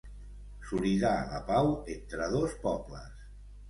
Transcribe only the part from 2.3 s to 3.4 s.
dos pobles.